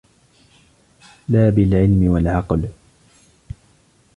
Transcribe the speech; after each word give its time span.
لَا 1.29 1.49
بِالْعِلْمِ 1.49 2.07
وَالْعَقْلِ 2.09 2.67